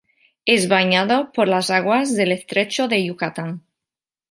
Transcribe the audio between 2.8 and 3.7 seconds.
de Yucatán.